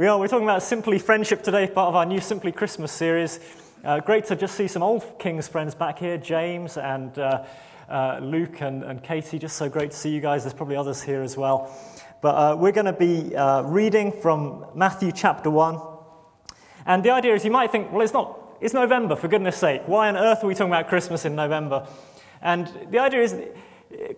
[0.00, 0.18] We are.
[0.18, 3.38] We're talking about Simply Friendship today, part of our new Simply Christmas series.
[3.84, 7.44] Uh, great to just see some old King's friends back here, James and uh,
[7.86, 9.38] uh, Luke and, and, Katie.
[9.38, 10.42] Just so great to see you guys.
[10.44, 11.70] There's probably others here as well.
[12.22, 15.78] But uh, we're going to be uh, reading from Matthew chapter 1.
[16.86, 19.82] And the idea is you might think, well, it's not, it's November, for goodness sake.
[19.84, 21.86] Why on earth are we talking about Christmas in November?
[22.40, 23.36] And the idea is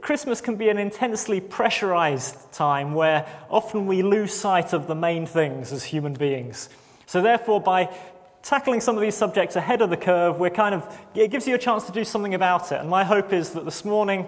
[0.02, 5.24] Christmas can be an intensely pressurized time where often we lose sight of the main
[5.24, 6.68] things as human beings.
[7.06, 7.94] So, therefore, by
[8.42, 11.54] tackling some of these subjects ahead of the curve, we're kind of, it gives you
[11.54, 12.80] a chance to do something about it.
[12.80, 14.26] And my hope is that this morning,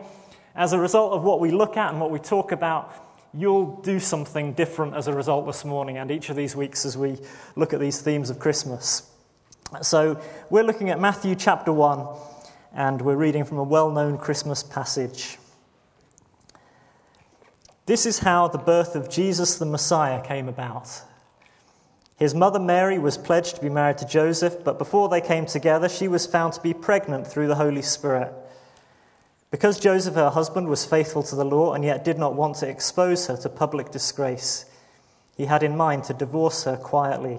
[0.55, 2.95] as a result of what we look at and what we talk about,
[3.35, 6.97] you'll do something different as a result this morning and each of these weeks as
[6.97, 7.19] we
[7.57, 9.11] look at these themes of Christmas.
[9.83, 12.07] So, we're looking at Matthew chapter 1
[12.75, 15.39] and we're reading from a well known Christmas passage.
[17.87, 21.03] This is how the birth of Jesus the Messiah came about.
[22.17, 25.89] His mother Mary was pledged to be married to Joseph, but before they came together,
[25.89, 28.33] she was found to be pregnant through the Holy Spirit.
[29.51, 32.69] Because Joseph, her husband, was faithful to the law and yet did not want to
[32.69, 34.65] expose her to public disgrace,
[35.37, 37.39] he had in mind to divorce her quietly.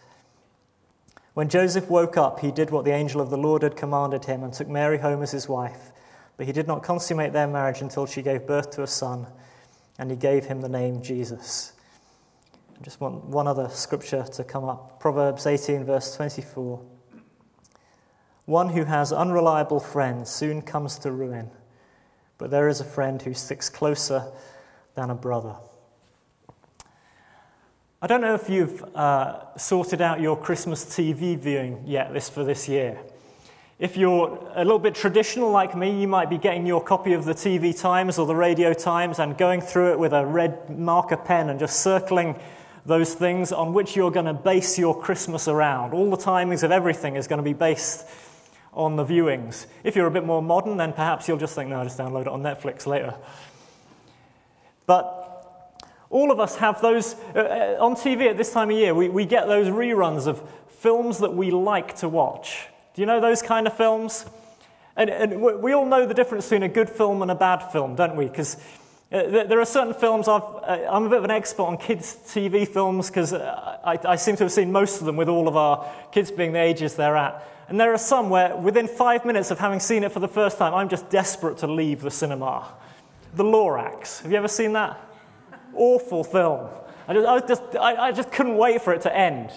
[1.33, 4.43] When Joseph woke up, he did what the angel of the Lord had commanded him
[4.43, 5.91] and took Mary home as his wife.
[6.35, 9.27] But he did not consummate their marriage until she gave birth to a son,
[9.97, 11.73] and he gave him the name Jesus.
[12.77, 16.83] I just want one other scripture to come up Proverbs 18, verse 24.
[18.45, 21.51] One who has unreliable friends soon comes to ruin,
[22.37, 24.33] but there is a friend who sticks closer
[24.95, 25.55] than a brother.
[28.03, 32.43] I don't know if you've uh, sorted out your Christmas TV viewing yet this for
[32.43, 32.99] this year.
[33.77, 37.25] If you're a little bit traditional like me, you might be getting your copy of
[37.25, 41.15] the TV Times or the Radio Times and going through it with a red marker
[41.15, 42.39] pen and just circling
[42.87, 45.93] those things on which you're going to base your Christmas around.
[45.93, 48.07] All the timings of everything is going to be based
[48.73, 49.67] on the viewings.
[49.83, 52.21] If you're a bit more modern, then perhaps you'll just think, no, I'll just download
[52.21, 53.13] it on Netflix later.
[54.87, 55.20] But
[56.11, 58.93] all of us have those uh, uh, on TV at this time of year.
[58.93, 60.43] We, we get those reruns of
[60.79, 62.67] films that we like to watch.
[62.93, 64.25] Do you know those kind of films?
[64.97, 67.95] And, and we all know the difference between a good film and a bad film,
[67.95, 68.25] don't we?
[68.25, 68.57] Because
[69.11, 72.17] uh, there are certain films, i am uh, a bit of an expert on kids'
[72.27, 75.47] TV films because uh, I, I, seem to have seen most of them with all
[75.47, 77.45] of our kids being the ages they're at.
[77.67, 80.57] And there are some where within five minutes of having seen it for the first
[80.57, 82.67] time, I'm just desperate to leave the cinema.
[83.33, 84.21] The Lorax.
[84.21, 84.99] Have you ever seen that?
[85.75, 86.69] Awful film.
[87.07, 89.51] I just, I, just, I, I just couldn't wait for it to end.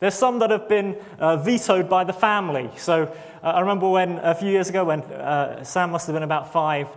[0.00, 2.70] There's some that have been uh, vetoed by the family.
[2.76, 6.22] So uh, I remember when a few years ago when uh, Sam must have been
[6.22, 6.88] about five,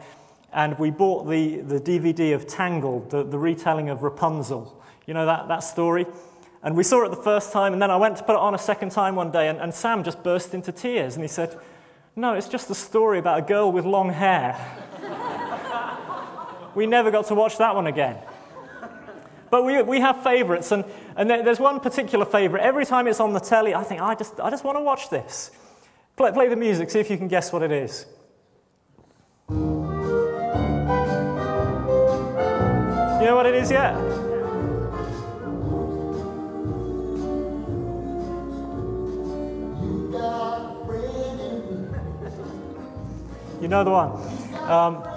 [0.53, 4.81] and we bought the, the DVD of Tangled, the, the retelling of Rapunzel.
[5.05, 6.05] You know that, that story?
[6.63, 8.55] And we saw it the first time, and then I went to put it on
[8.55, 11.57] a second time one day, and, and Sam just burst into tears, and he said,
[12.15, 14.57] No, it's just a story about a girl with long hair.
[16.77, 18.19] We never got to watch that one again.
[19.49, 22.63] But we, we have favourites, and, and there's one particular favourite.
[22.63, 25.09] Every time it's on the telly, I think, I just, I just want to watch
[25.09, 25.49] this.
[26.15, 28.05] Play, play the music, see if you can guess what it is.
[29.49, 29.55] You
[33.25, 33.95] know what it is yet?
[43.59, 44.11] You know the one.
[44.69, 45.16] Um,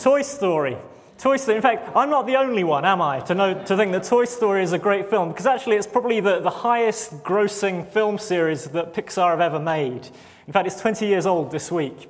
[0.00, 0.78] Toy Story.
[1.18, 1.56] Toy Story.
[1.56, 4.24] In fact, I'm not the only one, am I, to, know, to think that Toy
[4.24, 8.64] Story is a great film, because actually it's probably the, the highest grossing film series
[8.70, 10.08] that Pixar have ever made.
[10.46, 12.08] In fact, it's 20 years old this week.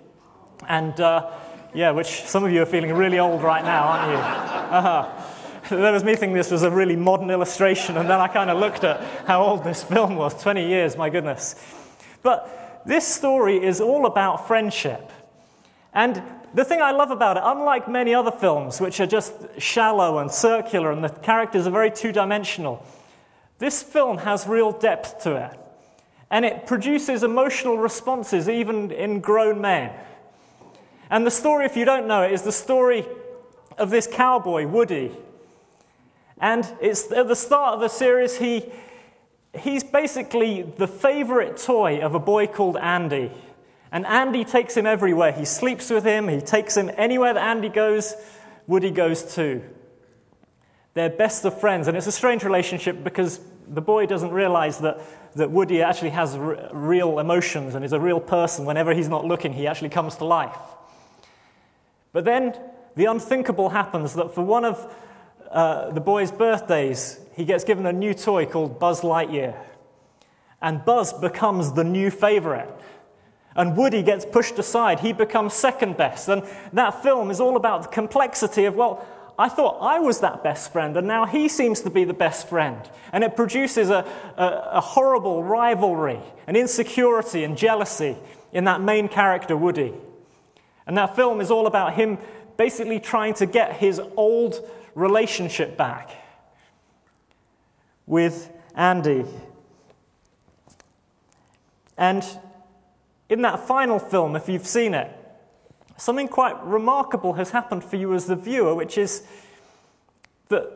[0.68, 1.32] And, uh,
[1.74, 4.18] yeah, which some of you are feeling really old right now, aren't you?
[4.18, 5.26] Uh-huh.
[5.68, 8.58] There was me thinking this was a really modern illustration, and then I kind of
[8.58, 11.54] looked at how old this film was 20 years, my goodness.
[12.22, 15.12] But this story is all about friendship.
[15.92, 16.22] And
[16.54, 20.30] the thing I love about it, unlike many other films, which are just shallow and
[20.30, 22.84] circular and the characters are very two dimensional,
[23.58, 25.58] this film has real depth to it.
[26.30, 29.92] And it produces emotional responses even in grown men.
[31.10, 33.04] And the story, if you don't know it, is the story
[33.78, 35.10] of this cowboy, Woody.
[36.40, 38.64] And it's at the start of the series, he,
[39.58, 43.30] he's basically the favorite toy of a boy called Andy.
[43.92, 45.32] And Andy takes him everywhere.
[45.32, 48.14] He sleeps with him, he takes him anywhere that Andy goes,
[48.66, 49.62] Woody goes too.
[50.94, 55.00] They're best of friends, and it's a strange relationship because the boy doesn't realize that,
[55.36, 58.64] that Woody actually has r- real emotions and is a real person.
[58.64, 60.56] Whenever he's not looking, he actually comes to life.
[62.12, 62.54] But then
[62.96, 64.94] the unthinkable happens that for one of
[65.50, 69.56] uh, the boy's birthdays, he gets given a new toy called Buzz Lightyear.
[70.60, 72.68] And Buzz becomes the new favorite.
[73.56, 75.00] And Woody gets pushed aside.
[75.00, 76.28] He becomes second best.
[76.28, 79.04] And that film is all about the complexity of, well,
[79.40, 82.46] I thought I was that best friend, and now he seems to be the best
[82.46, 82.78] friend.
[83.10, 84.06] And it produces a,
[84.36, 88.18] a, a horrible rivalry, and insecurity, and jealousy
[88.52, 89.94] in that main character, Woody.
[90.86, 92.18] And that film is all about him
[92.58, 96.10] basically trying to get his old relationship back
[98.06, 99.24] with Andy.
[101.96, 102.22] And
[103.30, 105.08] in that final film, if you've seen it,
[105.96, 109.22] something quite remarkable has happened for you as the viewer, which is
[110.48, 110.68] that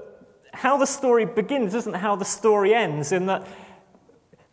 [0.52, 3.44] how the story begins isn't how the story ends, in that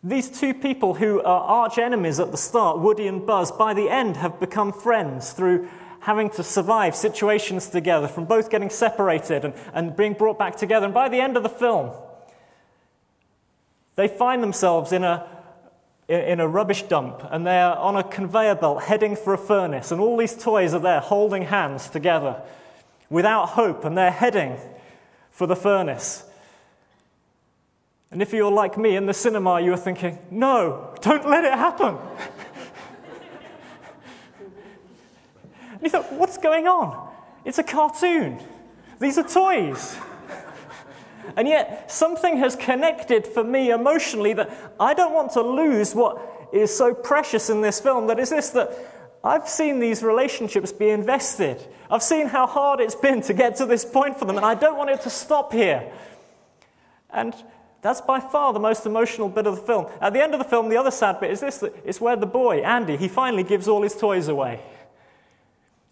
[0.02, 3.88] these two people who are arch enemies at the start, Woody and Buzz, by the
[3.88, 5.68] end have become friends through
[6.00, 10.86] having to survive situations together, from both getting separated and, and being brought back together.
[10.86, 11.92] And by the end of the film,
[13.94, 15.24] they find themselves in a
[16.20, 20.00] in a rubbish dump and they're on a conveyor belt heading for a furnace, and
[20.00, 22.42] all these toys are there holding hands together
[23.08, 24.56] without hope, and they're heading
[25.30, 26.24] for the furnace.
[28.10, 31.96] And if you're like me in the cinema, you're thinking, no, don't let it happen.
[35.72, 37.10] and you thought, what's going on?
[37.44, 38.38] It's a cartoon.
[39.00, 39.96] These are toys.
[41.36, 46.48] And yet, something has connected for me emotionally that I don't want to lose what
[46.52, 48.06] is so precious in this film.
[48.08, 48.70] That is this that
[49.24, 51.64] I've seen these relationships be invested.
[51.90, 54.54] I've seen how hard it's been to get to this point for them, and I
[54.54, 55.92] don't want it to stop here.
[57.10, 57.34] And
[57.82, 59.86] that's by far the most emotional bit of the film.
[60.00, 62.16] At the end of the film, the other sad bit is this that it's where
[62.16, 64.60] the boy, Andy, he finally gives all his toys away.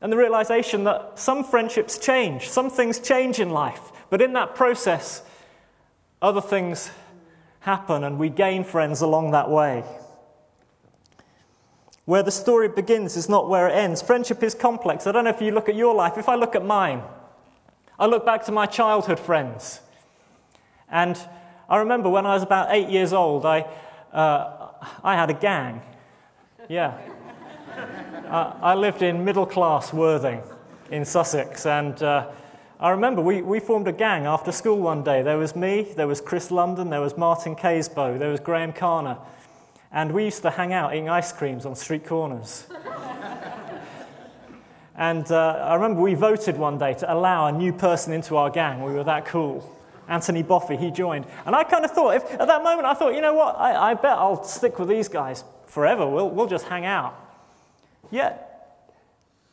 [0.00, 4.55] And the realization that some friendships change, some things change in life, but in that
[4.55, 5.23] process,
[6.23, 6.91] other things
[7.61, 9.85] happen and we gain friends along that way.
[12.06, 14.02] Where the story begins is not where it ends.
[14.02, 15.06] Friendship is complex.
[15.06, 16.17] I don't know if you look at your life.
[16.17, 17.03] If I look at mine,
[17.99, 19.81] I look back to my childhood friends.
[20.91, 21.17] And
[21.69, 23.67] I remember when I was about eight years old, I,
[24.12, 24.70] uh,
[25.05, 25.82] I had a gang.
[26.69, 26.99] Yeah.
[28.28, 30.43] Uh, I lived in middle class Worthing
[30.90, 32.31] in Sussex, and uh,
[32.81, 35.20] I remember we, we formed a gang after school one day.
[35.20, 39.19] There was me, there was Chris London, there was Martin Casebow, there was Graham Carner.
[39.93, 42.67] And we used to hang out eating ice creams on street corners.
[44.96, 48.49] and uh, I remember we voted one day to allow a new person into our
[48.49, 48.82] gang.
[48.82, 49.76] We were that cool.
[50.08, 51.26] Anthony Boffey, he joined.
[51.44, 53.90] And I kind of thought, if, at that moment, I thought, you know what, I,
[53.90, 56.08] I bet I'll stick with these guys forever.
[56.08, 57.19] We'll, we'll just hang out.
[58.11, 58.47] Yet,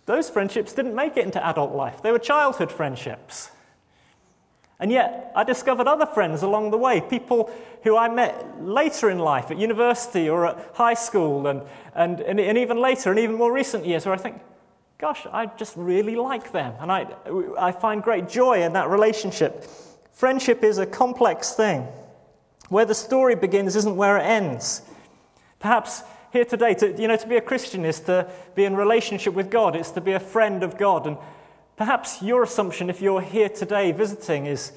[0.06, 3.52] those friendships didn't make it into adult life, they were childhood friendships.
[4.80, 7.52] And yet, I discovered other friends along the way, people
[7.84, 11.64] who I met later in life, at university or at high school, and,
[11.96, 14.40] and, and, and even later, and even more recent years, where I think,
[15.00, 16.76] gosh, I just really like them.
[16.80, 17.08] And I,
[17.58, 19.64] I find great joy in that relationship.
[20.12, 21.88] Friendship is a complex thing.
[22.70, 24.84] Where the story begins isn't where it ends.
[25.60, 26.04] Perhaps
[26.34, 29.50] here today, to, you know, to be a Christian is to be in relationship with
[29.50, 31.08] God, it's to be a friend of God.
[31.08, 31.18] And
[31.76, 34.72] perhaps your assumption, if you're here today visiting, is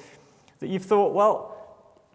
[0.59, 1.51] that you've thought, well,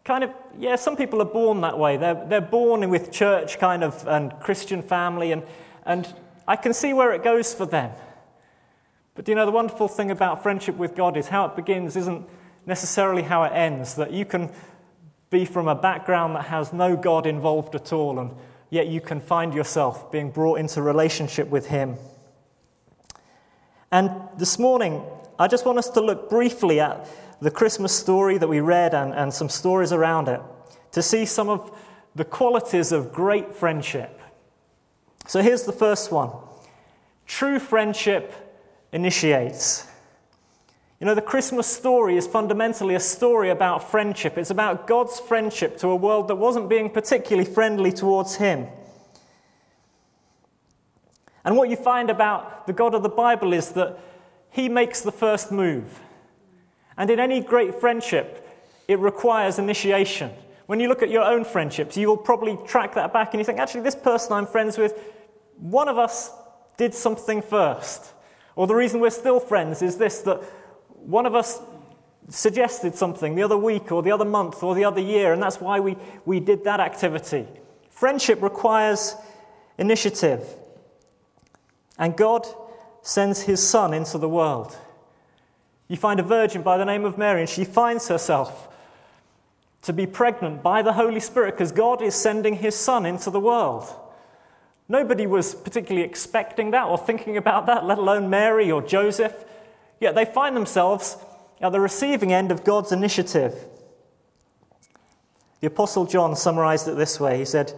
[0.04, 1.96] kind of, yeah, some people are born that way.
[1.96, 5.42] They're, they're born with church kind of and Christian family, and,
[5.84, 6.12] and
[6.48, 7.90] I can see where it goes for them.
[9.16, 12.28] But you know, the wonderful thing about friendship with God is how it begins isn't
[12.66, 13.94] necessarily how it ends.
[13.94, 14.50] That you can
[15.30, 18.30] be from a background that has no God involved at all, and
[18.70, 21.96] yet you can find yourself being brought into relationship with Him.
[23.92, 25.02] And this morning,
[25.38, 27.08] I just want us to look briefly at
[27.40, 30.40] the Christmas story that we read and, and some stories around it
[30.92, 31.76] to see some of
[32.14, 34.20] the qualities of great friendship.
[35.26, 36.30] So here's the first one
[37.26, 38.32] true friendship
[38.92, 39.86] initiates.
[40.98, 44.38] You know, the Christmas story is fundamentally a story about friendship.
[44.38, 48.66] It's about God's friendship to a world that wasn't being particularly friendly towards Him.
[51.44, 53.98] And what you find about the God of the Bible is that
[54.50, 56.00] He makes the first move.
[56.96, 58.42] And in any great friendship,
[58.88, 60.30] it requires initiation.
[60.64, 63.44] When you look at your own friendships, you will probably track that back and you
[63.44, 64.98] think, actually, this person I'm friends with,
[65.58, 66.30] one of us
[66.78, 68.12] did something first.
[68.56, 70.42] Or the reason we're still friends is this that
[71.06, 71.60] one of us
[72.28, 75.60] suggested something the other week or the other month or the other year, and that's
[75.60, 77.46] why we, we did that activity.
[77.90, 79.14] Friendship requires
[79.78, 80.44] initiative.
[81.98, 82.46] And God
[83.02, 84.76] sends his son into the world.
[85.88, 88.68] You find a virgin by the name of Mary, and she finds herself
[89.82, 93.38] to be pregnant by the Holy Spirit because God is sending his son into the
[93.38, 93.88] world.
[94.88, 99.44] Nobody was particularly expecting that or thinking about that, let alone Mary or Joseph.
[100.00, 101.16] Yet they find themselves
[101.60, 103.54] at the receiving end of God's initiative.
[105.60, 107.72] The Apostle John summarized it this way He said,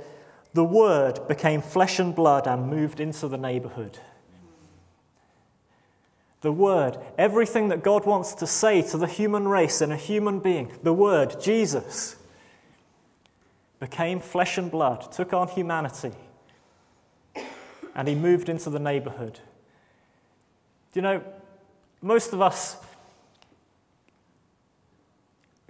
[0.54, 3.98] The Word became flesh and blood and moved into the neighborhood.
[6.40, 10.38] The Word, everything that God wants to say to the human race and a human
[10.38, 12.16] being, the Word, Jesus,
[13.80, 16.12] became flesh and blood, took on humanity,
[17.94, 19.40] and He moved into the neighborhood.
[20.92, 21.22] Do you know,
[22.00, 22.76] most of us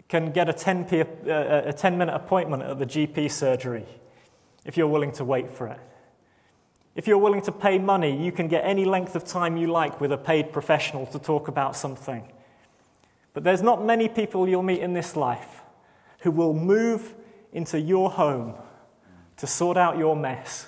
[0.08, 3.84] can get a 10, uh, uh, a 10 minute appointment at the GP surgery
[4.64, 5.80] if you're willing to wait for it.
[6.94, 10.00] If you're willing to pay money, you can get any length of time you like
[10.00, 12.32] with a paid professional to talk about something.
[13.34, 15.62] But there's not many people you'll meet in this life
[16.20, 17.14] who will move
[17.52, 18.54] into your home
[19.36, 20.66] to sort out your mess.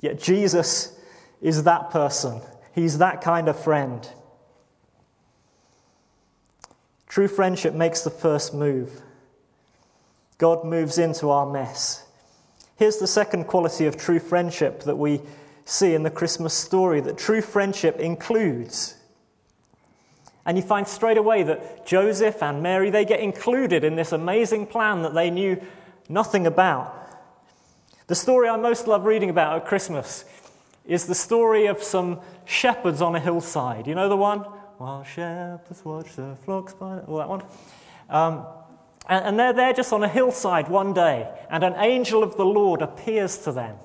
[0.00, 0.96] Yet Jesus
[1.40, 2.40] is that person.
[2.74, 4.08] He's that kind of friend.
[7.18, 9.02] True friendship makes the first move.
[10.38, 12.04] God moves into our mess.
[12.76, 15.22] Here's the second quality of true friendship that we
[15.64, 18.94] see in the Christmas story that true friendship includes.
[20.46, 24.68] And you find straight away that Joseph and Mary, they get included in this amazing
[24.68, 25.60] plan that they knew
[26.08, 26.94] nothing about.
[28.06, 30.24] The story I most love reading about at Christmas
[30.86, 33.88] is the story of some shepherds on a hillside.
[33.88, 34.44] You know the one?
[34.78, 37.00] While shepherds watch the flocks by...
[37.00, 37.42] All that one.
[38.08, 38.46] Um,
[39.08, 42.80] and they're there just on a hillside one day, and an angel of the Lord
[42.82, 43.76] appears to them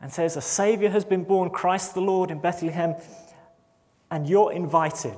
[0.00, 2.94] and says, A Savior has been born, Christ the Lord, in Bethlehem,
[4.10, 5.16] and you're invited.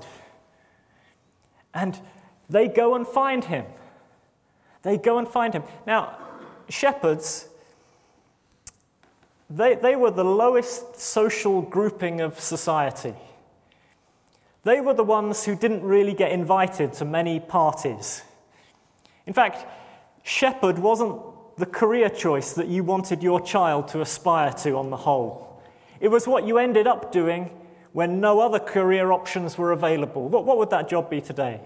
[1.72, 2.00] And
[2.50, 3.66] they go and find him.
[4.82, 5.62] They go and find him.
[5.86, 6.18] Now,
[6.68, 7.48] shepherds,
[9.48, 13.14] they, they were the lowest social grouping of society.
[14.64, 18.22] They were the ones who didn't really get invited to many parties.
[19.26, 19.66] In fact,
[20.22, 21.20] shepherd wasn't
[21.56, 25.62] the career choice that you wanted your child to aspire to on the whole.
[26.00, 27.50] It was what you ended up doing
[27.92, 30.28] when no other career options were available.
[30.28, 31.60] What, what would that job be today?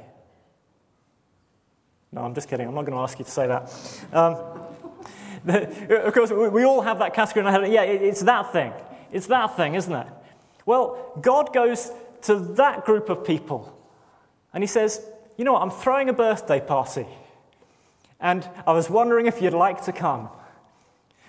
[2.12, 2.66] No, I'm just kidding.
[2.66, 3.72] I'm not going to ask you to say that.
[4.12, 4.34] Um,
[6.06, 7.72] of course, we all have that category in our head.
[7.72, 8.72] Yeah, it's that thing.
[9.12, 10.06] It's that thing, isn't it?
[10.64, 11.92] Well, God goes
[12.26, 13.76] to that group of people
[14.56, 15.04] and he says,
[15.36, 15.60] You know what?
[15.60, 17.06] I'm throwing a birthday party.
[18.18, 20.30] And I was wondering if you'd like to come.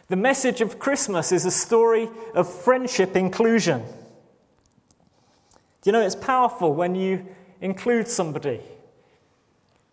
[0.08, 3.84] The message of Christmas is a story of friendship inclusion.
[5.82, 7.25] Do you know it's powerful when you
[7.60, 8.62] include somebody?
[8.62, 8.63] I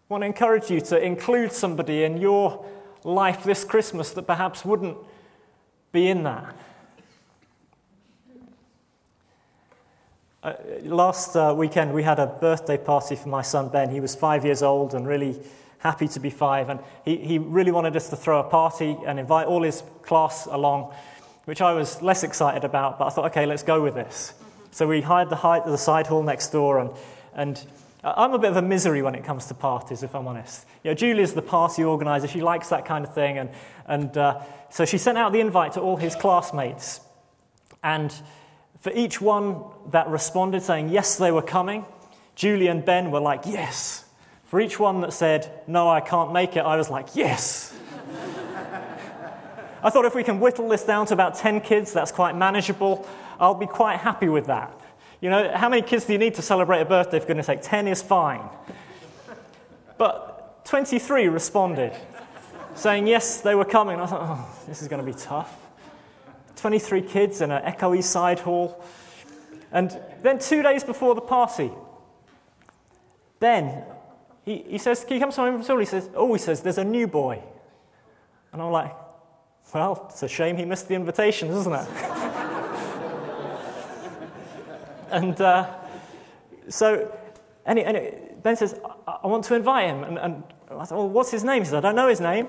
[0.08, 2.64] want to encourage you to include somebody in your
[3.02, 4.96] life this Christmas that perhaps wouldn't
[5.90, 6.54] be in that.
[10.44, 13.88] Uh, last uh, weekend, we had a birthday party for my son Ben.
[13.88, 15.40] He was five years old and really
[15.78, 16.68] happy to be five.
[16.68, 20.44] And he, he really wanted us to throw a party and invite all his class
[20.44, 20.92] along,
[21.46, 24.34] which I was less excited about, but I thought, okay, let's go with this.
[24.70, 26.90] So we hired the, the side hall next door, and,
[27.32, 27.66] and
[28.02, 30.66] I'm a bit of a misery when it comes to parties, if I'm honest.
[30.82, 32.28] You know, Julie's the party organizer.
[32.28, 33.38] She likes that kind of thing.
[33.38, 33.48] And,
[33.86, 37.00] and uh, so she sent out the invite to all his classmates.
[37.82, 38.14] And
[38.84, 41.86] for each one that responded saying yes, they were coming,
[42.34, 44.04] Julie and Ben were like, yes.
[44.44, 47.74] For each one that said, No, I can't make it, I was like, Yes!
[49.82, 53.08] I thought if we can whittle this down to about 10 kids, that's quite manageable.
[53.40, 54.78] I'll be quite happy with that.
[55.22, 57.60] You know, how many kids do you need to celebrate a birthday, for goodness sake?
[57.62, 58.42] 10 is fine.
[59.96, 61.94] But 23 responded,
[62.74, 63.98] saying yes, they were coming.
[63.98, 65.63] I thought, oh, this is going to be tough.
[66.64, 68.82] 23 kids in an echoey side hall.
[69.70, 71.70] And then two days before the party,
[73.38, 73.82] Ben
[74.46, 75.78] he, he says, he comes home from school?
[75.78, 77.42] He says, Oh, he says, there's a new boy.
[78.50, 78.94] And I'm like,
[79.74, 81.86] Well, it's a shame he missed the invitation, isn't it?
[85.10, 85.70] and uh,
[86.70, 87.14] so,
[87.66, 90.02] Ben says, I, I, want to invite him.
[90.02, 91.62] And, and I said, well, what's his name?
[91.62, 92.48] He said, I don't know his name.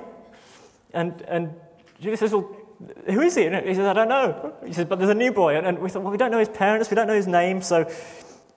[0.93, 1.53] And, and
[1.99, 2.64] Julie says, well,
[3.05, 3.45] who is he?
[3.45, 4.53] And he says, I don't know.
[4.65, 5.57] He says, but there's a new boy.
[5.57, 7.61] And, and we thought, well, we don't know his parents, we don't know his name,
[7.61, 7.89] so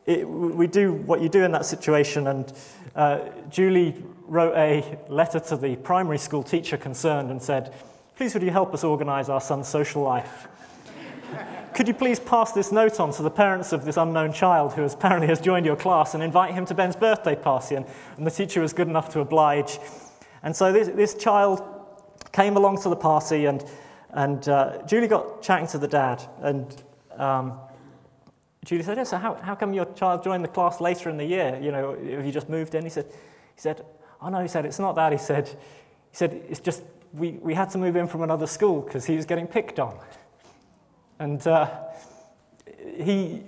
[0.06, 2.26] it, we do what you do in that situation.
[2.26, 2.52] And
[2.96, 3.20] uh,
[3.50, 7.74] Julie wrote a letter to the primary school teacher concerned and said,
[8.16, 10.48] Please, would you help us organise our son's social life?
[11.72, 14.82] Could you please pass this note on to the parents of this unknown child who
[14.82, 17.76] apparently has joined your class and invite him to Ben's birthday party?
[17.76, 19.78] And, and the teacher was good enough to oblige.
[20.42, 21.62] And so this, this child
[22.32, 23.64] came along to the party, and,
[24.10, 26.22] and uh, Julie got chatting to the dad.
[26.40, 26.82] And
[27.16, 27.58] um,
[28.64, 31.24] Julie said, yeah, So, how, how come your child joined the class later in the
[31.24, 31.58] year?
[31.60, 32.84] You know, have you just moved in?
[32.84, 33.84] He said, he said
[34.20, 35.12] Oh, no, he said, It's not that.
[35.12, 38.82] He said, he said It's just we, we had to move in from another school
[38.82, 39.98] because he was getting picked on.
[41.18, 41.70] And uh,
[42.96, 43.42] he,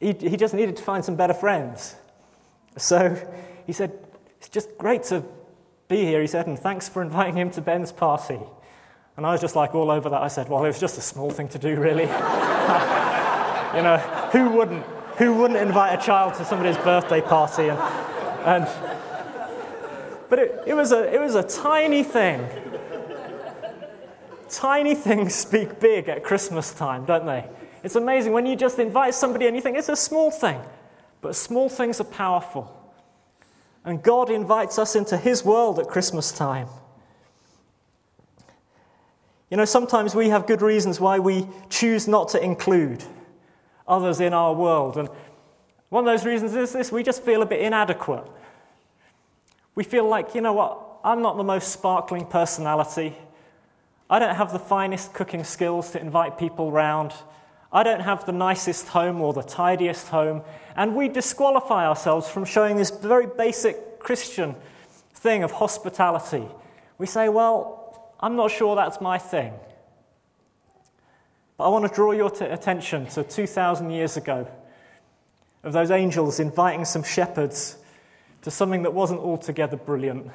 [0.00, 1.96] he, he just needed to find some better friends.
[2.76, 3.16] So
[3.66, 3.92] he said,
[4.38, 5.24] It's just great to
[5.88, 8.40] be here, he said, and thanks for inviting him to Ben's party.
[9.16, 10.22] And I was just like all over that.
[10.22, 12.04] I said, Well, it was just a small thing to do, really.
[13.76, 13.98] you know,
[14.32, 14.84] who wouldn't?
[15.18, 17.68] Who wouldn't invite a child to somebody's birthday party?
[17.68, 17.78] And,
[18.46, 18.66] and
[20.30, 22.48] but it, it, was a, it was a tiny thing.
[24.48, 27.44] Tiny things speak big at Christmas time, don't they?
[27.82, 30.58] It's amazing when you just invite somebody and you think it's a small thing,
[31.20, 32.74] but small things are powerful.
[33.84, 36.68] And God invites us into His world at Christmas time.
[39.52, 43.04] You know, sometimes we have good reasons why we choose not to include
[43.86, 44.96] others in our world.
[44.96, 45.10] And
[45.90, 48.24] one of those reasons is this we just feel a bit inadequate.
[49.74, 53.14] We feel like, you know what, I'm not the most sparkling personality.
[54.08, 57.12] I don't have the finest cooking skills to invite people round.
[57.70, 60.44] I don't have the nicest home or the tidiest home.
[60.76, 64.56] And we disqualify ourselves from showing this very basic Christian
[65.12, 66.46] thing of hospitality.
[66.96, 67.81] We say, well,
[68.22, 69.52] I'm not sure that's my thing.
[71.56, 74.48] But I want to draw your t- attention to 2,000 years ago
[75.64, 77.76] of those angels inviting some shepherds
[78.42, 80.30] to something that wasn't altogether brilliant.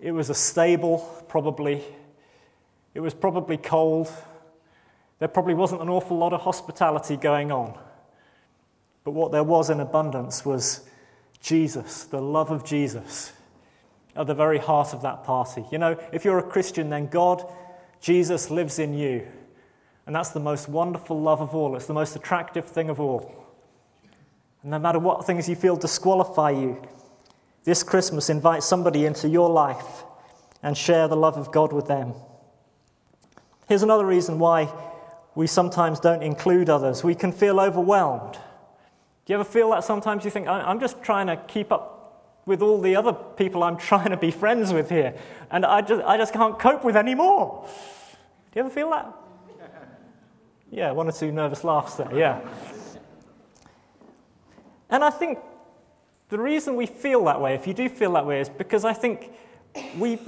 [0.00, 1.82] It was a stable, probably.
[2.94, 4.10] It was probably cold.
[5.18, 7.78] There probably wasn't an awful lot of hospitality going on.
[9.04, 10.88] But what there was in abundance was
[11.40, 13.32] Jesus, the love of Jesus,
[14.16, 15.64] at the very heart of that party.
[15.70, 17.44] You know, if you're a Christian, then God,
[18.00, 19.26] Jesus, lives in you.
[20.06, 21.76] And that's the most wonderful love of all.
[21.76, 23.44] It's the most attractive thing of all.
[24.62, 26.82] And no matter what things you feel disqualify you,
[27.64, 30.04] this Christmas, invite somebody into your life
[30.62, 32.14] and share the love of God with them.
[33.68, 34.72] Here's another reason why
[35.34, 37.02] we sometimes don't include others.
[37.02, 38.34] We can feel overwhelmed.
[38.34, 41.93] Do you ever feel that sometimes you think, I'm just trying to keep up
[42.46, 45.14] with all the other people I'm trying to be friends with here,
[45.50, 47.66] and I just, I just can't cope with any more?
[48.52, 49.12] Do you ever feel that?
[50.70, 52.40] Yeah, one or two nervous laughs there, yeah.
[54.90, 55.38] And I think
[56.28, 58.92] the reason we feel that way, if you do feel that way, is because I
[58.92, 59.30] think
[59.98, 60.18] we,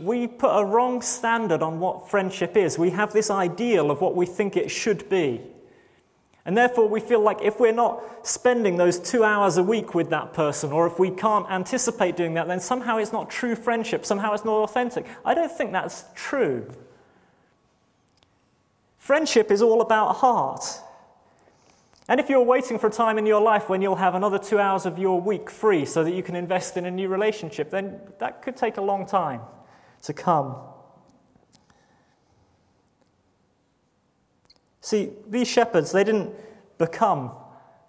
[0.00, 2.78] we put a wrong standard on what friendship is.
[2.78, 5.40] We have this ideal of what we think it should be.
[6.48, 10.08] And therefore, we feel like if we're not spending those two hours a week with
[10.08, 14.06] that person, or if we can't anticipate doing that, then somehow it's not true friendship,
[14.06, 15.04] somehow it's not authentic.
[15.26, 16.66] I don't think that's true.
[18.96, 20.64] Friendship is all about heart.
[22.08, 24.58] And if you're waiting for a time in your life when you'll have another two
[24.58, 28.00] hours of your week free so that you can invest in a new relationship, then
[28.20, 29.42] that could take a long time
[30.04, 30.56] to come.
[34.88, 36.30] See, these shepherds, they didn't
[36.78, 37.32] become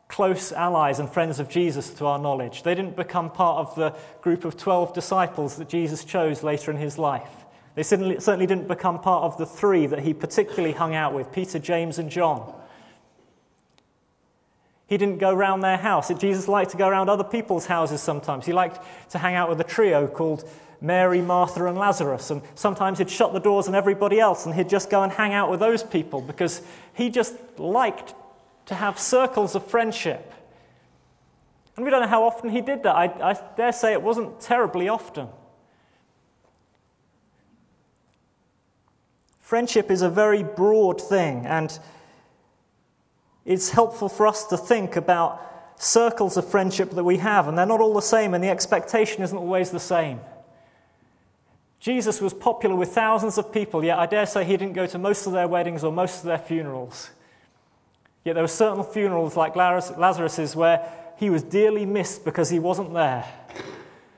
[0.09, 2.63] close allies and friends of Jesus to our knowledge.
[2.63, 6.75] They didn't become part of the group of 12 disciples that Jesus chose later in
[6.75, 7.45] his life.
[7.75, 11.57] They certainly didn't become part of the three that he particularly hung out with Peter,
[11.57, 12.53] James, and John.
[14.89, 16.11] He didn't go around their house.
[16.17, 18.47] Jesus liked to go around other people's houses sometimes.
[18.47, 20.49] He liked to hang out with a trio called
[20.81, 22.31] Mary, Martha, and Lazarus.
[22.31, 25.31] And sometimes he'd shut the doors on everybody else and he'd just go and hang
[25.31, 26.63] out with those people because
[26.95, 28.15] he just liked
[28.65, 30.33] to have circles of friendship.
[31.75, 32.95] And we don't know how often he did that.
[32.95, 35.27] I, I dare say it wasn't terribly often.
[39.39, 41.79] Friendship is a very broad thing, and
[43.49, 45.41] it's helpful for us to think about
[45.81, 49.23] circles of friendship that we have, and they're not all the same, and the expectation
[49.23, 50.19] isn't always the same.
[51.79, 54.99] Jesus was popular with thousands of people, yet I dare say he didn't go to
[54.99, 57.09] most of their weddings or most of their funerals.
[58.23, 62.93] Yet there were certain funerals, like Lazarus's, where he was dearly missed because he wasn't
[62.93, 63.25] there.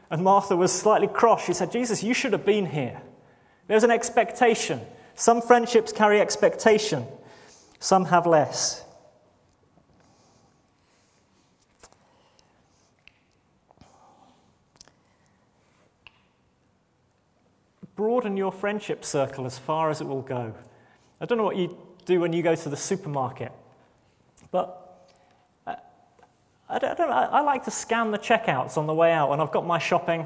[0.10, 1.46] And Martha was slightly cross.
[1.46, 3.02] She said, Jesus, you should have been here.
[3.68, 4.82] There's an expectation.
[5.16, 7.06] Some friendships carry expectation,
[7.80, 8.84] some have less.
[18.02, 20.56] Broaden your friendship circle as far as it will go.
[21.22, 23.52] I don't know what you do when you go to the supermarket,
[24.50, 25.08] but
[25.68, 25.76] uh,
[26.68, 29.52] I, don't, know, I like to scan the checkouts on the way out when I've
[29.52, 30.26] got my shopping.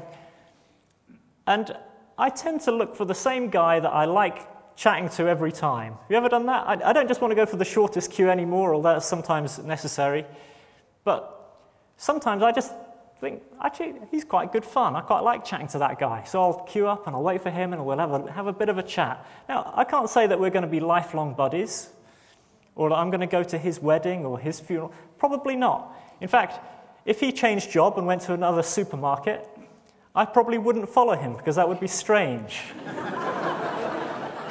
[1.46, 1.76] And
[2.16, 4.38] I tend to look for the same guy that I like
[4.74, 5.92] chatting to every time.
[5.92, 6.66] Have you ever done that?
[6.66, 9.58] I, I don't just want to go for the shortest queue anymore, although that's sometimes
[9.58, 10.24] necessary.
[11.04, 11.60] But
[11.98, 12.72] sometimes I just
[13.20, 14.94] think, actually, he's quite good fun.
[14.94, 16.24] I quite like chatting to that guy.
[16.24, 18.52] So I'll queue up and I'll wait for him and we'll have a, have a
[18.52, 19.26] bit of a chat.
[19.48, 21.88] Now, I can't say that we're going to be lifelong buddies
[22.74, 24.92] or that I'm going to go to his wedding or his funeral.
[25.18, 25.96] Probably not.
[26.20, 26.60] In fact,
[27.06, 29.48] if he changed job and went to another supermarket,
[30.14, 32.62] I probably wouldn't follow him because that would be strange.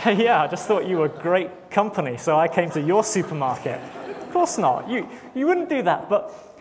[0.06, 3.80] yeah, I just thought you were great company, so I came to your supermarket.
[4.10, 4.90] Of course not.
[4.90, 6.55] You, you wouldn't do that, but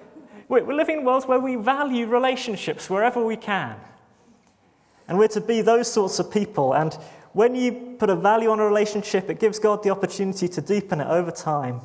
[0.49, 3.77] we're living in worlds where we value relationships wherever we can.
[5.09, 6.75] And we're to be those sorts of people.
[6.75, 6.95] And
[7.33, 11.01] when you put a value on a relationship, it gives God the opportunity to deepen
[11.01, 11.81] it over time.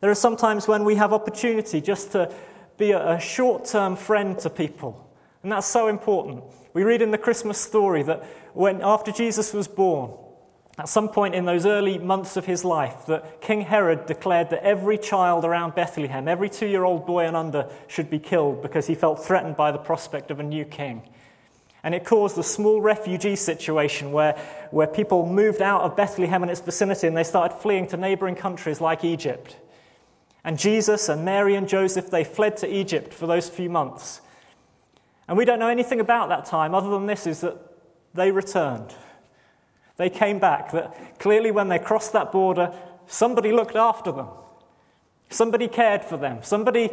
[0.00, 2.32] There are sometimes when we have opportunity just to
[2.76, 5.10] be a short term friend to people.
[5.42, 6.44] And that's so important.
[6.72, 8.22] We read in the Christmas story that
[8.54, 10.12] when, after Jesus was born,
[10.78, 14.62] at some point in those early months of his life, that King Herod declared that
[14.62, 18.86] every child around Bethlehem, every two year old boy and under, should be killed because
[18.86, 21.02] he felt threatened by the prospect of a new king.
[21.82, 24.34] And it caused a small refugee situation where,
[24.70, 28.36] where people moved out of Bethlehem and its vicinity and they started fleeing to neighboring
[28.36, 29.56] countries like Egypt.
[30.44, 34.20] And Jesus and Mary and Joseph, they fled to Egypt for those few months.
[35.26, 37.56] And we don't know anything about that time other than this is that
[38.14, 38.94] they returned.
[39.98, 40.72] They came back.
[40.72, 42.72] That clearly, when they crossed that border,
[43.06, 44.28] somebody looked after them.
[45.28, 46.38] Somebody cared for them.
[46.42, 46.90] Somebody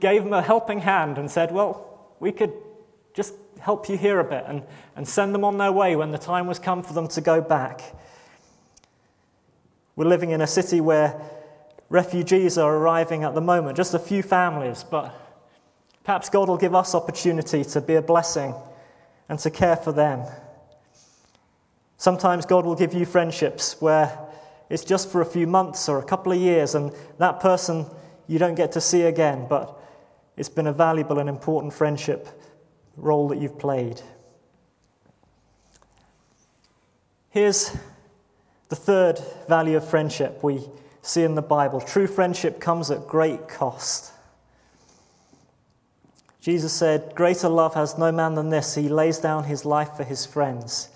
[0.00, 1.86] gave them a helping hand and said, Well,
[2.18, 2.52] we could
[3.12, 4.62] just help you here a bit and,
[4.96, 7.42] and send them on their way when the time was come for them to go
[7.42, 7.82] back.
[9.96, 11.20] We're living in a city where
[11.90, 15.14] refugees are arriving at the moment, just a few families, but
[16.04, 18.54] Perhaps God will give us opportunity to be a blessing
[19.28, 20.26] and to care for them.
[21.96, 24.18] Sometimes God will give you friendships where
[24.68, 27.86] it's just for a few months or a couple of years, and that person
[28.26, 29.78] you don't get to see again, but
[30.36, 32.28] it's been a valuable and important friendship
[32.96, 34.00] role that you've played.
[37.30, 37.76] Here's
[38.68, 40.62] the third value of friendship we
[41.02, 44.12] see in the Bible true friendship comes at great cost.
[46.40, 48.74] Jesus said, Greater love has no man than this.
[48.74, 50.90] He lays down his life for his friends.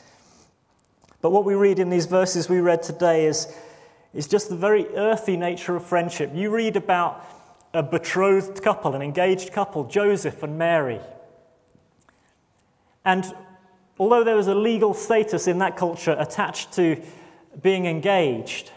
[1.20, 3.48] But what we read in these verses we read today is,
[4.14, 6.30] is just the very earthy nature of friendship.
[6.34, 7.24] You read about
[7.74, 11.00] a betrothed couple, an engaged couple, Joseph and Mary.
[13.04, 13.24] And
[13.98, 17.02] although there was a legal status in that culture attached to
[17.60, 18.70] being engaged,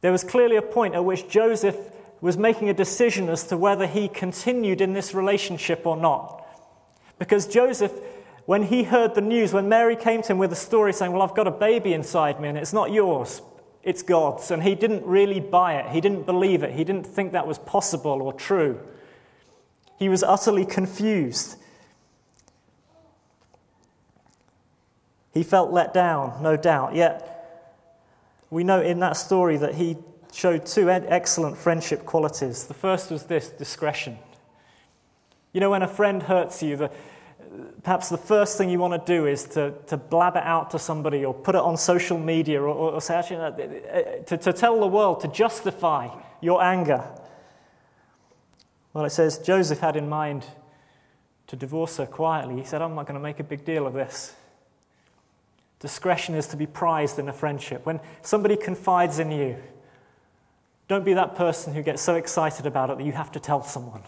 [0.00, 1.76] there was clearly a point at which Joseph
[2.20, 6.46] was making a decision as to whether he continued in this relationship or not.
[7.18, 7.92] Because Joseph,
[8.50, 11.22] when he heard the news, when Mary came to him with a story saying, Well,
[11.22, 13.42] I've got a baby inside me and it's not yours,
[13.84, 17.30] it's God's, and he didn't really buy it, he didn't believe it, he didn't think
[17.30, 18.80] that was possible or true.
[20.00, 21.58] He was utterly confused.
[25.32, 26.96] He felt let down, no doubt.
[26.96, 27.70] Yet,
[28.50, 29.96] we know in that story that he
[30.32, 32.64] showed two excellent friendship qualities.
[32.64, 34.18] The first was this discretion.
[35.52, 36.90] You know, when a friend hurts you, the,
[37.82, 40.78] perhaps the first thing you want to do is to, to blab it out to
[40.78, 44.78] somebody or put it on social media or, or say, actually, uh, to, to tell
[44.78, 46.08] the world, to justify
[46.40, 47.04] your anger.
[48.92, 50.44] Well, it says Joseph had in mind
[51.48, 52.56] to divorce her quietly.
[52.56, 54.34] He said, I'm not going to make a big deal of this.
[55.80, 57.86] Discretion is to be prized in a friendship.
[57.86, 59.56] When somebody confides in you,
[60.88, 63.62] don't be that person who gets so excited about it that you have to tell
[63.62, 64.02] someone.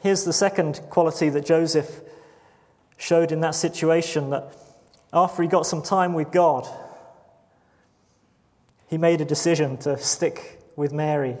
[0.00, 2.00] Here's the second quality that Joseph
[2.96, 4.56] showed in that situation that
[5.12, 6.66] after he got some time with God,
[8.88, 11.36] he made a decision to stick with Mary.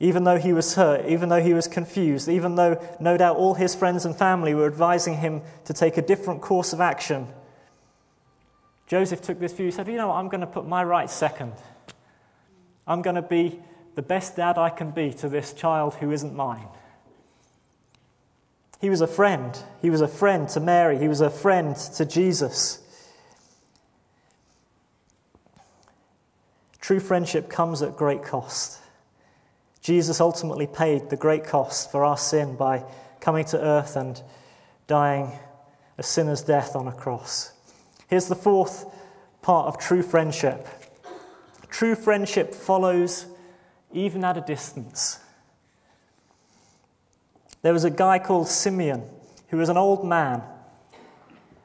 [0.00, 3.54] Even though he was hurt, even though he was confused, even though no doubt all
[3.54, 7.26] his friends and family were advising him to take a different course of action,
[8.86, 9.66] Joseph took this view.
[9.66, 10.16] He said, You know what?
[10.16, 11.52] I'm going to put my rights second.
[12.86, 13.60] I'm going to be
[13.94, 16.66] the best dad I can be to this child who isn't mine.
[18.80, 19.56] He was a friend.
[19.80, 20.98] He was a friend to Mary.
[20.98, 22.82] He was a friend to Jesus.
[26.80, 28.80] True friendship comes at great cost.
[29.80, 32.84] Jesus ultimately paid the great cost for our sin by
[33.20, 34.20] coming to earth and
[34.86, 35.32] dying
[35.96, 37.52] a sinner's death on a cross.
[38.08, 38.84] Here's the fourth
[39.40, 40.66] part of true friendship
[41.70, 43.26] true friendship follows
[43.94, 45.18] even at a distance.
[47.62, 49.04] There was a guy called Simeon
[49.48, 50.42] who was an old man,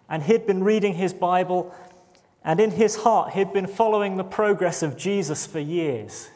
[0.10, 1.74] and he'd been reading his Bible,
[2.44, 6.30] and in his heart, he'd been following the progress of Jesus for years.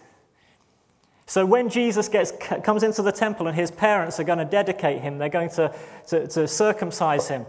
[1.26, 2.32] So when Jesus gets,
[2.64, 5.74] comes into the temple and his parents are going to dedicate him, they're going to,
[6.10, 7.46] to, to circumcise him,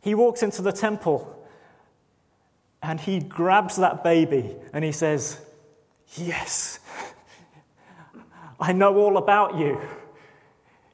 [0.00, 1.34] he walks into the temple
[2.82, 5.40] and he grabs that baby and he says,
[6.14, 6.78] Yes,
[8.60, 9.80] I know all about you.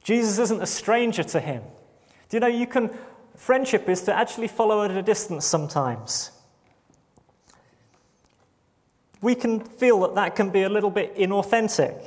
[0.02, 1.62] Jesus isn't a stranger to him.
[2.28, 2.90] Do you know you can,
[3.36, 6.30] friendship is to actually follow at a distance sometimes.
[9.22, 12.02] We can feel that that can be a little bit inauthentic.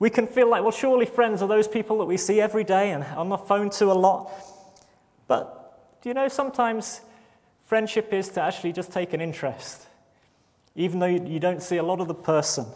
[0.00, 2.90] We can feel like, well, surely friends are those people that we see every day
[2.90, 4.32] and on the phone to a lot.
[5.28, 7.02] But do you know sometimes
[7.62, 9.86] friendship is to actually just take an interest,
[10.74, 12.66] even though you don't see a lot of the person.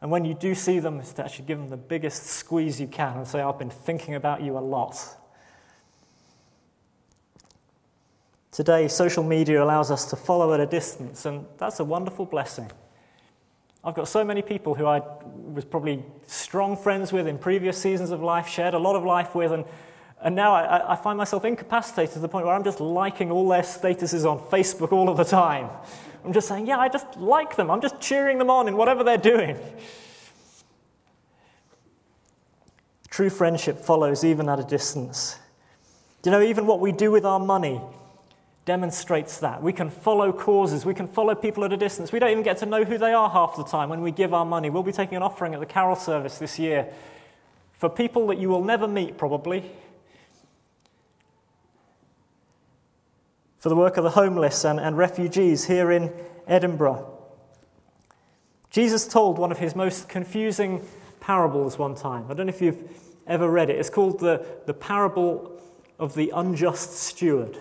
[0.00, 2.86] And when you do see them, it's to actually give them the biggest squeeze you
[2.86, 4.96] can and say, I've been thinking about you a lot.
[8.52, 12.70] Today, social media allows us to follow at a distance, and that's a wonderful blessing.
[13.84, 15.00] I've got so many people who I
[15.54, 19.34] was probably strong friends with in previous seasons of life, shared a lot of life
[19.34, 19.64] with, and,
[20.20, 23.48] and now I, I find myself incapacitated to the point where I'm just liking all
[23.48, 25.70] their statuses on Facebook all of the time.
[26.24, 27.70] I'm just saying, yeah, I just like them.
[27.70, 29.56] I'm just cheering them on in whatever they're doing.
[33.10, 35.38] True friendship follows even at a distance.
[36.24, 37.80] You know, even what we do with our money
[38.64, 39.62] demonstrates that.
[39.62, 42.12] We can follow causes, we can follow people at a distance.
[42.12, 44.34] We don't even get to know who they are half the time when we give
[44.34, 44.68] our money.
[44.68, 46.92] We'll be taking an offering at the carol service this year
[47.72, 49.70] for people that you will never meet, probably.
[53.58, 56.12] For the work of the homeless and, and refugees here in
[56.46, 57.14] Edinburgh.
[58.70, 60.86] Jesus told one of his most confusing
[61.20, 62.24] parables one time.
[62.30, 62.82] I don't know if you've
[63.26, 63.78] ever read it.
[63.78, 65.60] It's called the, the parable
[65.98, 67.58] of the unjust steward.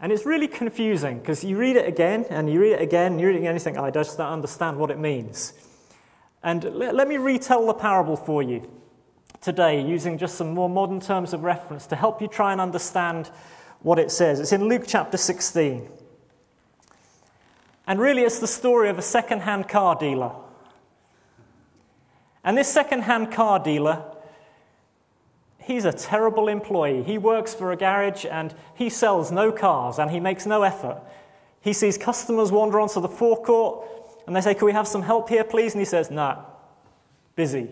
[0.00, 3.20] And it's really confusing because you read it again and you read it again and
[3.20, 5.52] you read it again and you think, I just don't understand what it means.
[6.42, 8.68] And let, let me retell the parable for you
[9.40, 13.30] today using just some more modern terms of reference to help you try and understand
[13.82, 14.40] what it says.
[14.40, 15.88] It's in Luke chapter 16.
[17.86, 20.32] And really, it's the story of a second hand car dealer.
[22.44, 24.04] And this second hand car dealer,
[25.58, 27.02] he's a terrible employee.
[27.02, 31.00] He works for a garage and he sells no cars and he makes no effort.
[31.60, 33.86] He sees customers wander onto the forecourt
[34.26, 35.74] and they say, Can we have some help here, please?
[35.74, 36.44] And he says, No, nah,
[37.36, 37.70] busy.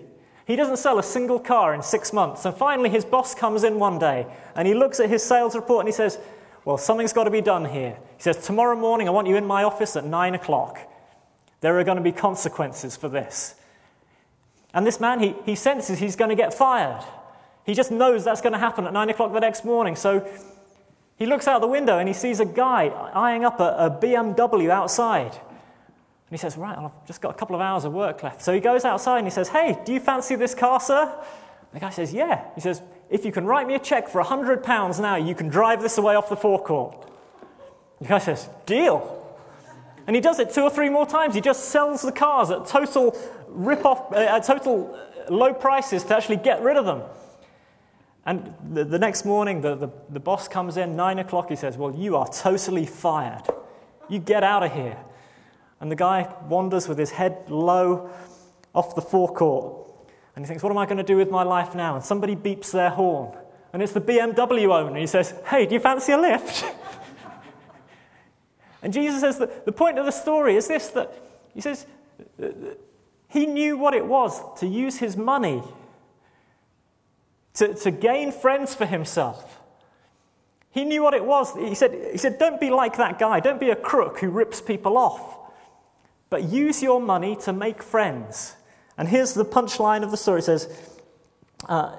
[0.51, 2.45] He doesn't sell a single car in six months.
[2.45, 5.87] And finally, his boss comes in one day and he looks at his sales report
[5.87, 6.19] and he says,
[6.65, 7.97] Well, something's got to be done here.
[8.17, 10.81] He says, Tomorrow morning, I want you in my office at nine o'clock.
[11.61, 13.55] There are going to be consequences for this.
[14.75, 17.05] And this man, he, he senses he's going to get fired.
[17.65, 19.95] He just knows that's going to happen at nine o'clock the next morning.
[19.95, 20.29] So
[21.15, 24.69] he looks out the window and he sees a guy eyeing up a, a BMW
[24.69, 25.39] outside.
[26.31, 28.41] And he says, Right, I've just got a couple of hours of work left.
[28.41, 31.13] So he goes outside and he says, Hey, do you fancy this car, sir?
[31.73, 32.45] The guy says, Yeah.
[32.55, 35.83] He says, If you can write me a check for £100 now, you can drive
[35.83, 37.11] this away off the forecourt.
[38.01, 39.17] The guy says, Deal.
[40.07, 41.35] And he does it two or three more times.
[41.35, 44.97] He just sells the cars at total rip off, uh, at total
[45.29, 47.03] low prices to actually get rid of them.
[48.25, 51.49] And the, the next morning, the, the, the boss comes in, nine o'clock.
[51.49, 53.43] He says, Well, you are totally fired.
[54.09, 54.97] You get out of here.
[55.81, 58.11] And the guy wanders with his head low
[58.75, 59.89] off the forecourt.
[60.37, 61.95] And he thinks, What am I going to do with my life now?
[61.95, 63.37] And somebody beeps their horn.
[63.73, 64.99] And it's the BMW owner.
[64.99, 66.65] He says, Hey, do you fancy a lift?
[68.83, 71.13] and Jesus says that the point of the story is this that
[71.55, 71.87] he says,
[73.29, 75.63] he knew what it was to use his money
[77.55, 79.61] to, to gain friends for himself.
[80.71, 81.55] He knew what it was.
[81.57, 83.41] He said, he said, Don't be like that guy.
[83.41, 85.39] Don't be a crook who rips people off.
[86.31, 88.55] But use your money to make friends.
[88.97, 90.69] And here's the punchline of the story it says,
[91.69, 91.97] uh,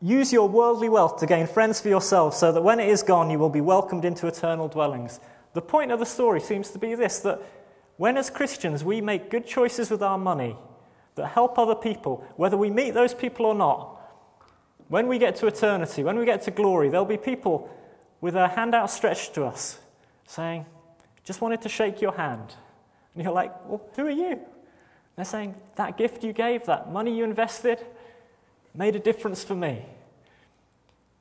[0.00, 3.30] Use your worldly wealth to gain friends for yourself, so that when it is gone,
[3.30, 5.20] you will be welcomed into eternal dwellings.
[5.52, 7.40] The point of the story seems to be this that
[7.98, 10.56] when, as Christians, we make good choices with our money,
[11.14, 14.00] that help other people, whether we meet those people or not.
[14.88, 17.70] When we get to eternity, when we get to glory, there'll be people
[18.20, 19.78] with their hand outstretched to us
[20.26, 20.66] saying,
[21.24, 22.56] Just wanted to shake your hand.
[23.14, 24.40] And you're like, Well, who are you?
[25.16, 27.78] They're saying, That gift you gave, that money you invested,
[28.74, 29.84] made a difference for me.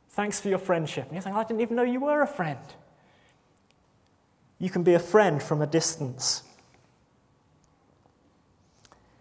[0.09, 1.05] Thanks for your friendship.
[1.05, 2.59] And you're saying, I didn't even know you were a friend.
[4.59, 6.43] You can be a friend from a distance.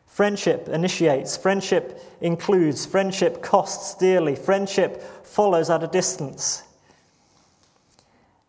[0.07, 6.63] Friendship initiates, friendship includes, friendship costs dearly, friendship follows at a distance.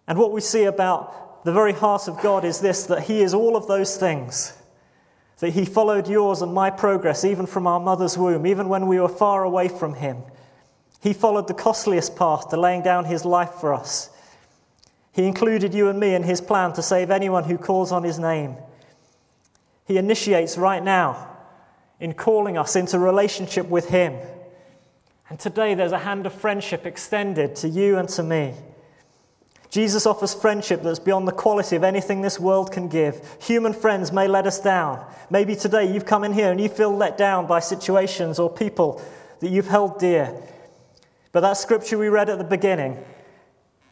[0.07, 3.33] And what we see about the very heart of God is this that He is
[3.33, 4.53] all of those things.
[5.39, 8.99] That He followed yours and my progress, even from our mother's womb, even when we
[8.99, 10.17] were far away from Him.
[11.01, 14.09] He followed the costliest path to laying down His life for us.
[15.13, 18.19] He included you and me in His plan to save anyone who calls on His
[18.19, 18.55] name.
[19.85, 21.27] He initiates right now
[21.99, 24.15] in calling us into relationship with Him.
[25.29, 28.53] And today there's a hand of friendship extended to you and to me.
[29.71, 33.37] Jesus offers friendship that's beyond the quality of anything this world can give.
[33.41, 35.03] Human friends may let us down.
[35.29, 39.01] Maybe today you've come in here and you feel let down by situations or people
[39.39, 40.35] that you've held dear.
[41.31, 43.01] But that scripture we read at the beginning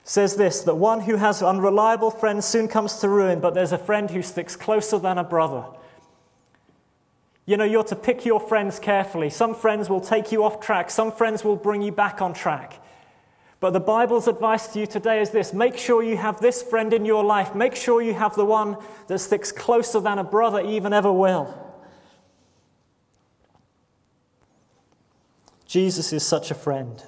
[0.04, 3.78] says this that one who has unreliable friends soon comes to ruin, but there's a
[3.78, 5.64] friend who sticks closer than a brother.
[7.46, 9.30] You know, you're to pick your friends carefully.
[9.30, 12.82] Some friends will take you off track, some friends will bring you back on track.
[13.60, 16.94] But the Bible's advice to you today is this make sure you have this friend
[16.94, 17.54] in your life.
[17.54, 21.54] Make sure you have the one that sticks closer than a brother even ever will.
[25.66, 27.04] Jesus is such a friend.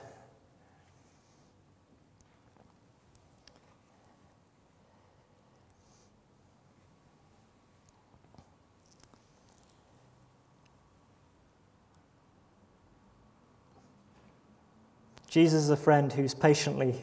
[15.31, 16.93] Jesus is a friend who's patiently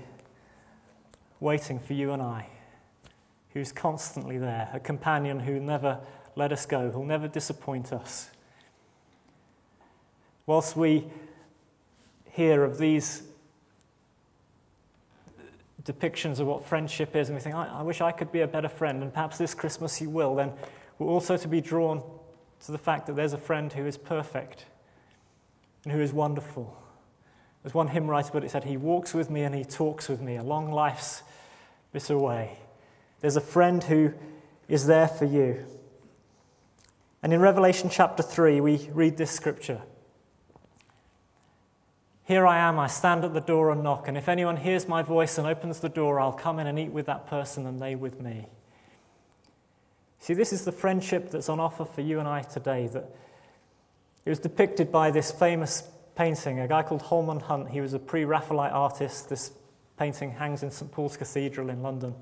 [1.40, 2.46] waiting for you and I,
[3.54, 5.98] who's constantly there, a companion who never
[6.36, 8.28] let us go, who'll never disappoint us.
[10.44, 11.06] Whilst we
[12.32, 13.22] hear of these
[15.82, 18.46] depictions of what friendship is, and we think, I, I wish I could be a
[18.46, 20.52] better friend, and perhaps this Christmas you will, then
[20.98, 22.02] we're also to be drawn
[22.66, 24.66] to the fact that there's a friend who is perfect
[25.84, 26.76] and who is wonderful
[27.68, 30.22] as one hymn writer put it, said, He walks with me and He talks with
[30.22, 31.22] me along life's
[31.92, 32.56] bitter way.
[33.20, 34.14] There's a friend who
[34.68, 35.66] is there for you.
[37.22, 39.82] And in Revelation chapter 3, we read this scripture
[42.24, 45.02] Here I am, I stand at the door and knock, and if anyone hears my
[45.02, 47.94] voice and opens the door, I'll come in and eat with that person and they
[47.94, 48.46] with me.
[50.20, 52.86] See, this is the friendship that's on offer for you and I today.
[52.86, 53.14] That
[54.24, 55.82] it was depicted by this famous
[56.18, 57.70] painting, a guy called Holman Hunt.
[57.70, 59.28] He was a pre Raphaelite artist.
[59.28, 59.52] This
[59.96, 60.90] painting hangs in St.
[60.90, 62.14] Paul's Cathedral in London.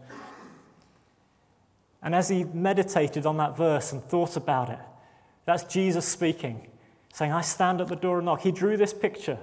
[2.02, 4.78] And as he meditated on that verse and thought about it,
[5.46, 6.68] that's Jesus speaking,
[7.12, 8.42] saying, I stand at the door and knock.
[8.42, 9.38] He drew this picture.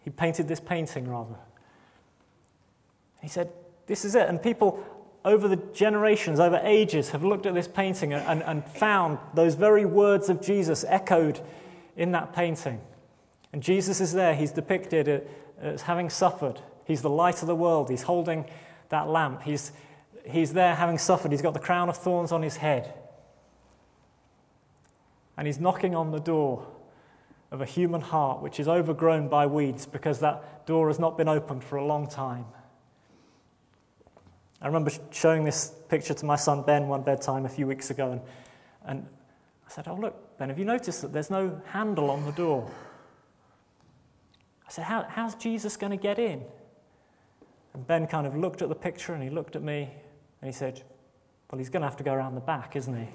[0.00, 1.36] He painted this painting, rather.
[3.22, 3.52] He said,
[3.86, 4.28] This is it.
[4.28, 4.84] And people
[5.24, 9.54] over the generations, over ages, have looked at this painting and, and, and found those
[9.54, 11.40] very words of Jesus echoed
[11.96, 12.80] in that painting.
[13.52, 14.34] And Jesus is there.
[14.34, 15.28] He's depicted
[15.60, 16.60] as having suffered.
[16.84, 17.88] He's the light of the world.
[17.88, 18.46] He's holding
[18.88, 19.42] that lamp.
[19.42, 19.72] He's,
[20.24, 21.30] he's there having suffered.
[21.30, 22.92] He's got the crown of thorns on his head.
[25.36, 26.66] And he's knocking on the door
[27.50, 31.28] of a human heart which is overgrown by weeds because that door has not been
[31.28, 32.44] opened for a long time.
[34.60, 38.12] I remember showing this picture to my son Ben one bedtime a few weeks ago,
[38.12, 38.20] and,
[38.86, 39.06] and
[39.66, 42.70] I said, Oh, look, Ben, have you noticed that there's no handle on the door?
[44.66, 46.42] I said, How, How's Jesus going to get in?
[47.74, 49.90] And Ben kind of looked at the picture and he looked at me
[50.40, 50.82] and he said,
[51.50, 53.08] Well, he's going to have to go around the back, isn't he?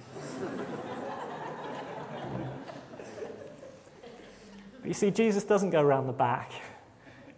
[4.81, 6.51] but you see, Jesus doesn't go around the back.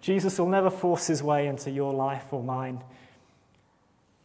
[0.01, 2.84] Jesus will never force his way into your life or mine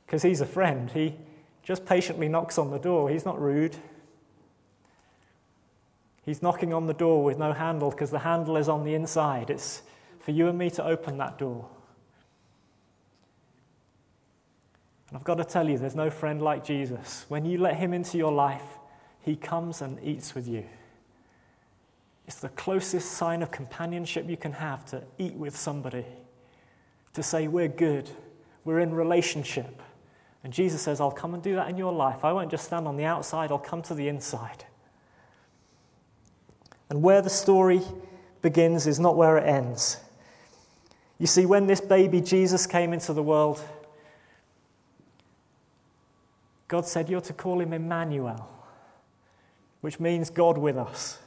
[0.07, 0.91] because he's a friend.
[0.91, 1.15] He
[1.63, 3.11] just patiently knocks on the door.
[3.11, 3.77] He's not rude.
[6.27, 9.49] He's knocking on the door with no handle because the handle is on the inside.
[9.49, 9.83] It's
[10.19, 11.69] for you and me to open that door.
[15.09, 17.27] And I've got to tell you, there's no friend like Jesus.
[17.29, 18.65] When you let him into your life,
[19.21, 20.65] he comes and eats with you.
[22.27, 26.05] It's the closest sign of companionship you can have to eat with somebody,
[27.13, 28.11] to say, We're good,
[28.65, 29.81] we're in relationship.
[30.43, 32.25] And Jesus says, I'll come and do that in your life.
[32.25, 34.65] I won't just stand on the outside, I'll come to the inside.
[36.89, 37.83] And where the story
[38.43, 39.99] begins is not where it ends.
[41.19, 43.63] You see, when this baby Jesus came into the world,
[46.69, 48.49] God said, You're to call him Emmanuel,
[49.81, 51.19] which means God with us.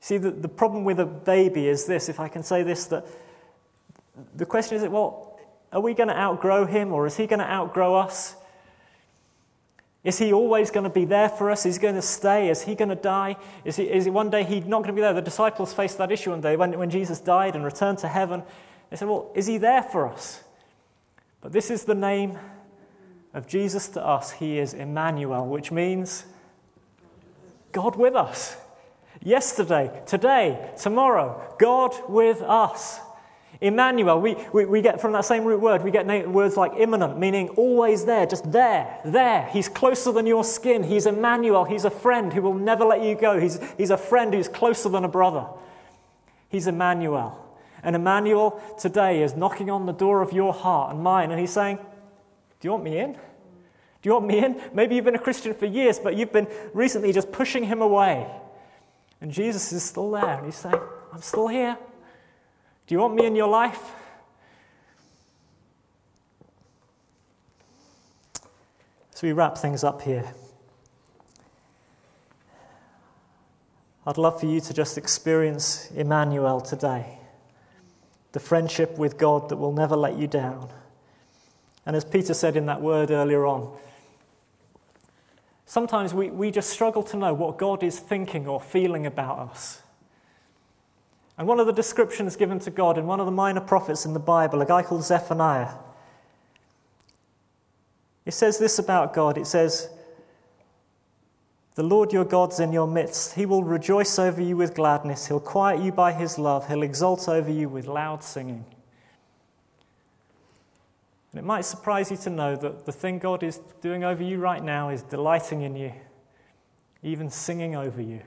[0.00, 3.06] See, the, the problem with a baby is this if I can say this, that
[4.34, 5.38] the question is, well,
[5.72, 8.36] are we going to outgrow him or is he going to outgrow us?
[10.06, 11.66] Is he always going to be there for us?
[11.66, 12.48] Is he going to stay?
[12.48, 13.34] Is he going to die?
[13.64, 15.12] Is, he, is he one day he not going to be there?
[15.12, 18.44] The disciples faced that issue one day when, when Jesus died and returned to heaven.
[18.88, 20.44] They said, Well, is he there for us?
[21.40, 22.38] But this is the name
[23.34, 24.30] of Jesus to us.
[24.30, 26.24] He is Emmanuel, which means
[27.72, 28.56] God with us.
[29.24, 33.00] Yesterday, today, tomorrow, God with us.
[33.60, 37.18] Emmanuel, we, we, we, get from that same root word, we get words like immanent,
[37.18, 39.48] meaning always there, just there, there.
[39.50, 40.82] He's closer than your skin.
[40.82, 41.64] He's Emmanuel.
[41.64, 43.40] He's a friend who will never let you go.
[43.40, 45.46] He's, he's a friend who's closer than a brother.
[46.50, 47.42] He's Emmanuel.
[47.82, 51.52] And Emmanuel today is knocking on the door of your heart and mine, and he's
[51.52, 51.76] saying,
[52.60, 53.12] Do you want me in?
[53.12, 53.20] Do
[54.02, 54.60] you want me in?
[54.74, 58.26] Maybe you've been a Christian for years, but you've been recently just pushing him away.
[59.20, 60.78] And Jesus is still there, and he's saying,
[61.12, 61.78] I'm still here.
[62.86, 63.92] Do you want me in your life?
[69.14, 70.34] So we wrap things up here.
[74.06, 77.18] I'd love for you to just experience Emmanuel today,
[78.32, 80.68] the friendship with God that will never let you down.
[81.86, 83.76] And as Peter said in that word earlier on,
[85.64, 89.82] sometimes we, we just struggle to know what God is thinking or feeling about us.
[91.38, 94.14] And one of the descriptions given to God in one of the minor prophets in
[94.14, 95.74] the Bible, a guy called Zephaniah,
[98.24, 99.38] it says this about God.
[99.38, 99.88] It says,
[101.76, 103.34] The Lord your God's in your midst.
[103.34, 105.28] He will rejoice over you with gladness.
[105.28, 106.66] He'll quiet you by his love.
[106.66, 108.64] He'll exult over you with loud singing.
[111.30, 114.38] And it might surprise you to know that the thing God is doing over you
[114.38, 115.92] right now is delighting in you,
[117.02, 118.22] even singing over you.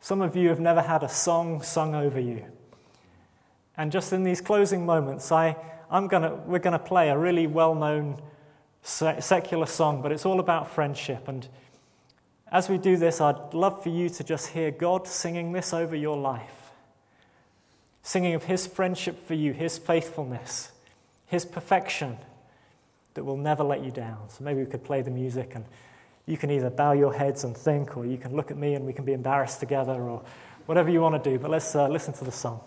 [0.00, 2.44] Some of you have never had a song sung over you.
[3.76, 5.56] And just in these closing moments, I,
[5.90, 8.20] I'm gonna, we're going to play a really well known
[8.82, 11.28] secular song, but it's all about friendship.
[11.28, 11.46] And
[12.50, 15.94] as we do this, I'd love for you to just hear God singing this over
[15.94, 16.72] your life,
[18.02, 20.72] singing of His friendship for you, His faithfulness,
[21.26, 22.18] His perfection
[23.14, 24.28] that will never let you down.
[24.28, 25.64] So maybe we could play the music and
[26.28, 28.84] you can either bow your heads and think, or you can look at me and
[28.84, 30.22] we can be embarrassed together, or
[30.66, 31.38] whatever you want to do.
[31.38, 32.60] But let's uh, listen to the song.